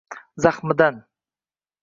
zahmidan 0.45 0.97